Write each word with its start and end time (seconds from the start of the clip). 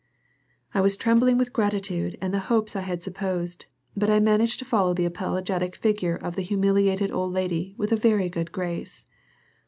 I 0.73 0.81
was 0.81 0.97
trembling 0.97 1.37
with 1.37 1.53
gratitude 1.53 2.17
and 2.19 2.33
the 2.33 2.39
hopes 2.49 2.75
I 2.75 2.81
had 2.81 3.03
suppressed, 3.03 3.67
but 3.95 4.09
I 4.09 4.19
managed 4.19 4.57
to 4.57 4.65
follow 4.65 4.95
the 4.95 5.05
apologetic 5.05 5.75
figure 5.75 6.15
of 6.15 6.35
the 6.35 6.41
humiliated 6.41 7.11
old 7.11 7.33
lady 7.33 7.75
with 7.77 7.91
a 7.91 7.95
very 7.97 8.27
good 8.27 8.51
grace. 8.51 9.05